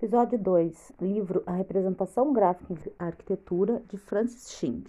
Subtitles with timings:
[0.00, 4.84] Episódio 2, livro A Representação Gráfica em Arquitetura, de Francis Xing.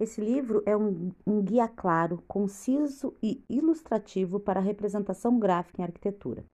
[0.00, 5.84] Esse livro é um, um, guia claro, conciso e ilustrativo para a representação gráfica em
[5.84, 6.44] arquitetura.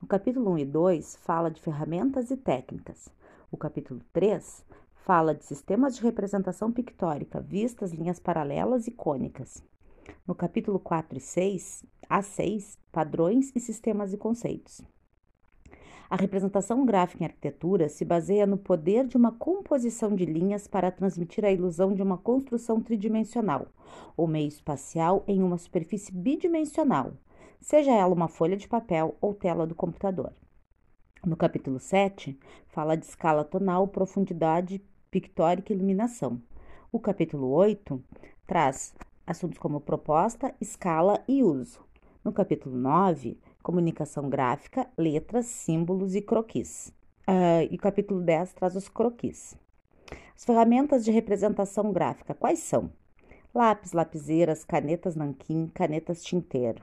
[0.00, 3.08] No capítulo 1 e 2, fala de ferramentas e técnicas.
[3.50, 4.64] O capítulo 3
[4.94, 9.60] fala de sistemas de representação pictórica, vistas, linhas paralelas e cônicas.
[10.24, 14.82] No capítulo 4 e 6, a 6, padrões e sistemas e conceitos.
[16.08, 20.92] A representação gráfica em arquitetura se baseia no poder de uma composição de linhas para
[20.92, 23.66] transmitir a ilusão de uma construção tridimensional,
[24.16, 27.12] ou meio espacial em uma superfície bidimensional,
[27.60, 30.32] seja ela uma folha de papel ou tela do computador.
[31.24, 36.40] No capítulo 7, fala de escala tonal, profundidade pictórica e iluminação.
[36.92, 38.00] O capítulo 8
[38.46, 38.94] traz
[39.26, 41.80] assuntos como proposta, escala e uso.
[42.22, 46.94] No capítulo 9, comunicação gráfica, letras, símbolos e croquis.
[47.28, 49.56] Uh, e o capítulo 10 traz os croquis.
[50.36, 52.88] As ferramentas de representação gráfica, quais são?
[53.52, 56.80] Lápis, lapiseiras, canetas nanquim, canetas tinteiro,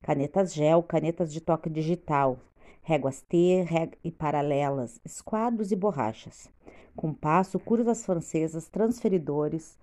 [0.00, 2.38] canetas gel, canetas de toque digital,
[2.84, 6.48] réguas T rég e paralelas, esquadros e borrachas,
[6.94, 9.76] compasso, curvas francesas, transferidores,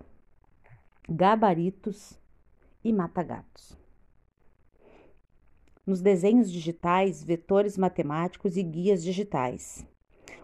[1.06, 2.18] gabaritos
[2.82, 3.79] e mata-gatos
[5.86, 9.84] nos desenhos digitais, vetores matemáticos e guias digitais.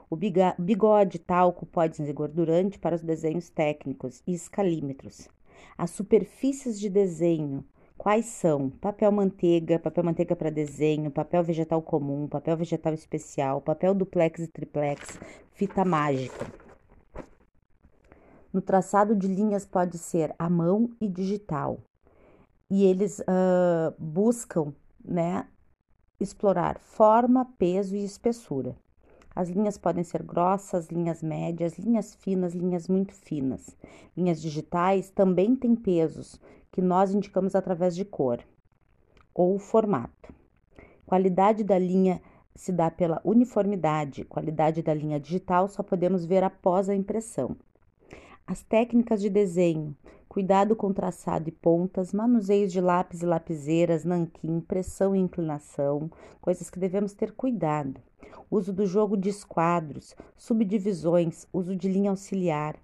[0.09, 5.29] O bigode talco pode ser gordurante para os desenhos técnicos e escalímetros.
[5.77, 7.65] As superfícies de desenho,
[7.99, 8.71] quais são?
[8.71, 14.47] Papel manteiga, papel manteiga para desenho, papel vegetal comum, papel vegetal especial, papel duplex e
[14.47, 15.19] triplex,
[15.53, 16.47] fita mágica.
[18.53, 21.79] No traçado de linhas pode ser à mão e digital.
[22.71, 24.73] E eles uh, buscam
[25.07, 25.47] né,
[26.19, 28.77] explorar forma, peso e espessura.
[29.35, 33.77] As linhas podem ser grossas, linhas médias, linhas finas, linhas muito finas.
[34.17, 36.41] Linhas digitais também têm pesos,
[36.73, 38.43] que nós indicamos através de cor
[39.35, 40.35] ou formato.
[41.05, 42.23] Qualidade da linha
[42.55, 47.55] se dá pela uniformidade, qualidade da linha digital só podemos ver após a impressão.
[48.47, 49.97] As técnicas de desenho
[50.29, 56.11] cuidado com traçado e pontas, manuseios de lápis e lapiseiras, nanquim, pressão e inclinação,
[56.43, 57.99] coisas que devemos ter cuidado.
[58.51, 62.77] Uso do jogo de esquadros, subdivisões, uso de linha auxiliar,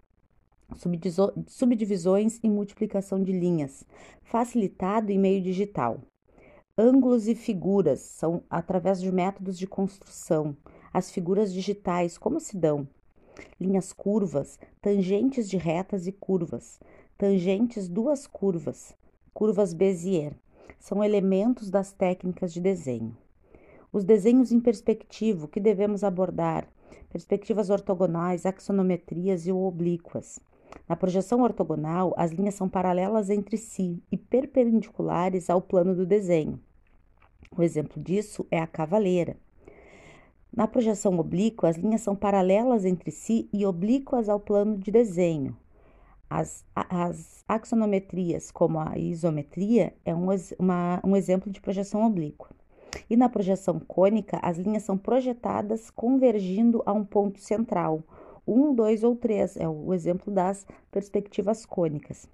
[1.47, 3.85] subdivisões e multiplicação de linhas,
[4.23, 6.01] facilitado em meio digital.
[6.77, 10.57] Ângulos e figuras são através de métodos de construção.
[10.91, 12.89] As figuras digitais, como se dão?
[13.61, 16.81] Linhas curvas, tangentes de retas e curvas,
[17.17, 18.95] tangentes duas curvas,
[19.33, 20.35] curvas Bézier,
[20.79, 23.17] são elementos das técnicas de desenho.
[23.93, 26.67] Os desenhos em perspectiva que devemos abordar,
[27.11, 30.41] perspectivas ortogonais, axonometrias e oblíquas.
[30.89, 36.59] Na projeção ortogonal, as linhas são paralelas entre si e perpendiculares ao plano do desenho.
[37.57, 39.37] O exemplo disso é a cavaleira.
[40.55, 45.57] Na projeção oblíqua, as linhas são paralelas entre si e oblíquas ao plano de desenho.
[46.29, 50.27] As, as axonometrias, como a isometria, é um,
[50.59, 52.51] uma, um exemplo de projeção oblíqua.
[53.09, 58.03] E na projeção cônica, as linhas são projetadas convergindo a um ponto central.
[58.47, 62.29] Um, dois ou três é o exemplo das perspectivas cônicas.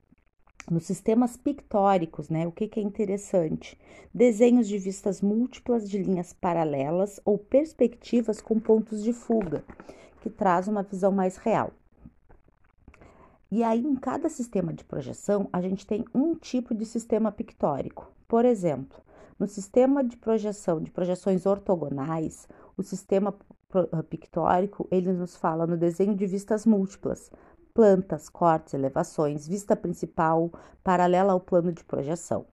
[0.71, 3.79] Nos sistemas pictóricos, né, o que, que é interessante?
[4.13, 9.65] Desenhos de vistas múltiplas de linhas paralelas ou perspectivas com pontos de fuga,
[10.21, 11.73] que traz uma visão mais real.
[13.51, 18.13] E aí, em cada sistema de projeção, a gente tem um tipo de sistema pictórico.
[18.29, 19.01] Por exemplo,
[19.39, 22.47] no sistema de projeção de projeções ortogonais,
[22.77, 23.35] o sistema
[24.11, 27.31] pictórico ele nos fala no desenho de vistas múltiplas,
[27.75, 30.51] plantas, cortes, elevações, vista principal
[30.83, 32.47] paralela ao plano de projeção.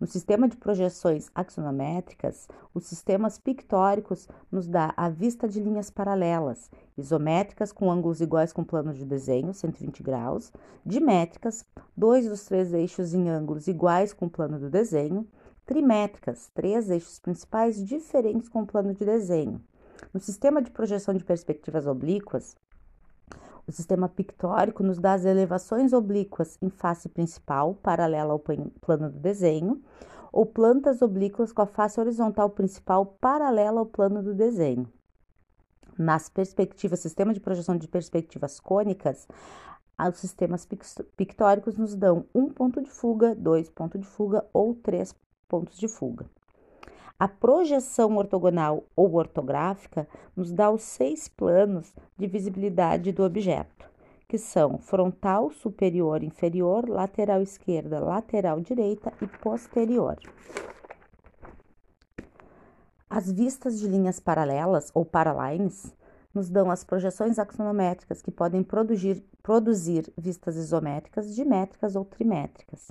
[0.00, 6.70] No sistema de projeções axonométricas, os sistemas pictóricos nos dá a vista de linhas paralelas,
[6.96, 10.52] isométricas com ângulos iguais com plano de desenho, 120 graus,
[10.84, 11.64] dimétricas,
[11.96, 15.26] dois dos três eixos em ângulos iguais com plano do desenho,
[15.66, 19.60] trimétricas, três eixos principais diferentes com plano de desenho.
[20.12, 22.56] No sistema de projeção de perspectivas oblíquas,
[23.66, 29.18] o sistema pictórico nos dá as elevações oblíquas em face principal, paralela ao plano do
[29.18, 29.82] desenho,
[30.32, 34.86] ou plantas oblíquas com a face horizontal principal paralela ao plano do desenho.
[35.96, 39.28] Nas perspectivas, sistema de projeção de perspectivas cônicas,
[40.10, 40.68] os sistemas
[41.16, 45.14] pictóricos nos dão um ponto de fuga, dois pontos de fuga ou três
[45.48, 46.26] pontos de fuga.
[47.18, 53.88] A projeção ortogonal ou ortográfica nos dá os seis planos de visibilidade do objeto,
[54.28, 60.18] que são frontal, superior, inferior, lateral esquerda, lateral direita e posterior.
[63.08, 65.94] As vistas de linhas paralelas ou paralines
[66.34, 72.90] nos dão as projeções axonométricas que podem produzir, produzir vistas isométricas, dimétricas ou trimétricas.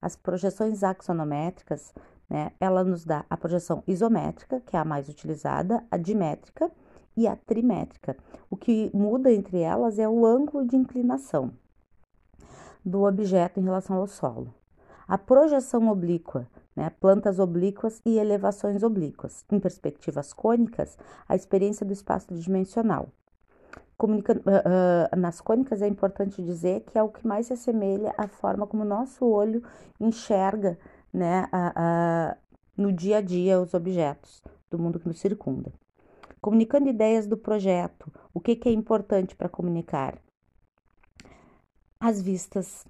[0.00, 1.92] As projeções axonométricas,
[2.30, 6.70] né, ela nos dá a projeção isométrica, que é a mais utilizada, a dimétrica
[7.16, 8.16] e a trimétrica.
[8.48, 11.52] O que muda entre elas é o ângulo de inclinação
[12.84, 14.54] do objeto em relação ao solo.
[15.08, 16.46] A projeção oblíqua
[16.80, 19.44] né, plantas oblíquas e elevações oblíquas.
[19.50, 20.96] Em perspectivas cônicas,
[21.28, 23.08] a experiência do espaço tridimensional.
[23.96, 28.14] Comunica, uh, uh, nas cônicas é importante dizer que é o que mais se assemelha
[28.16, 29.62] à forma como o nosso olho
[30.00, 30.78] enxerga
[31.12, 32.36] né, uh,
[32.76, 35.72] no dia a dia os objetos do mundo que nos circunda.
[36.40, 40.18] Comunicando ideias do projeto, o que, que é importante para comunicar?
[41.98, 42.86] As vistas,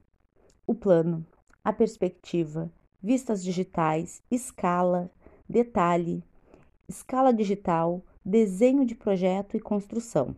[0.66, 1.26] o plano,
[1.64, 2.70] a perspectiva,
[3.02, 5.10] vistas digitais, escala,
[5.48, 6.22] detalhe,
[6.88, 10.36] escala digital, desenho de projeto e construção.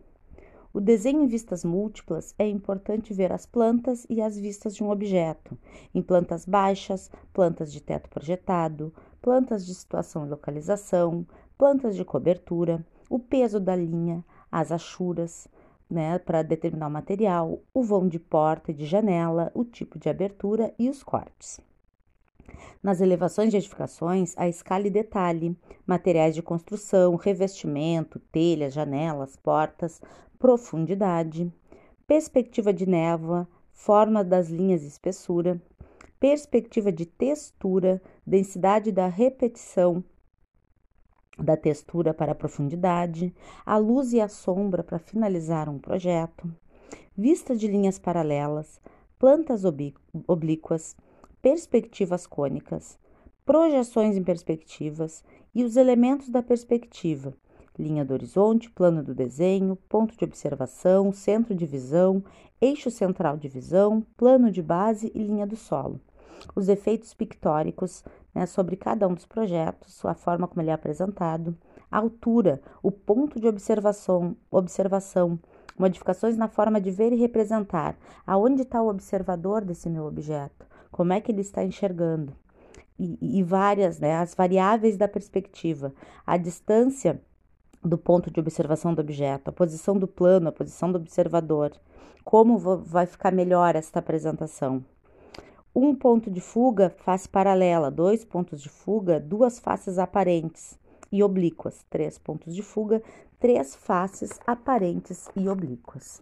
[0.73, 4.89] O desenho em vistas múltiplas é importante ver as plantas e as vistas de um
[4.89, 5.55] objeto,
[5.93, 8.91] em plantas baixas, plantas de teto projetado,
[9.21, 11.27] plantas de situação e localização,
[11.59, 15.47] plantas de cobertura, o peso da linha, as achuras,
[15.87, 20.09] né, para determinar o material, o vão de porta e de janela, o tipo de
[20.09, 21.61] abertura e os cortes.
[22.81, 25.55] Nas elevações de edificações, a escala e detalhe,
[25.85, 30.01] materiais de construção, revestimento, telhas, janelas, portas,
[30.43, 31.49] profundidade,
[32.05, 35.57] perspectiva de névoa, forma das linhas e espessura,
[36.19, 40.03] perspectiva de textura, densidade da repetição
[41.39, 43.33] da textura para a profundidade,
[43.65, 46.53] a luz e a sombra para finalizar um projeto,
[47.15, 48.81] vista de linhas paralelas,
[49.17, 49.63] plantas
[50.27, 50.97] oblíquas,
[51.41, 52.99] perspectivas cônicas,
[53.45, 55.23] projeções em perspectivas
[55.55, 57.33] e os elementos da perspectiva,
[57.77, 62.23] linha do horizonte, plano do desenho, ponto de observação, centro de visão,
[62.61, 65.99] eixo central de visão, plano de base e linha do solo.
[66.55, 68.03] Os efeitos pictóricos
[68.33, 71.57] né, sobre cada um dos projetos, a forma como ele é apresentado,
[71.89, 75.39] a altura, o ponto de observação, observação,
[75.77, 77.95] modificações na forma de ver e representar,
[78.25, 82.33] aonde está o observador desse meu objeto, como é que ele está enxergando.
[82.97, 85.93] E, e várias, né, as variáveis da perspectiva,
[86.25, 87.21] a distância
[87.83, 91.73] do ponto de observação do objeto, a posição do plano, a posição do observador,
[92.23, 94.83] como vai ficar melhor esta apresentação.
[95.75, 100.77] Um ponto de fuga, face paralela, dois pontos de fuga, duas faces aparentes
[101.11, 103.01] e oblíquas, três pontos de fuga,
[103.39, 106.21] três faces aparentes e oblíquas.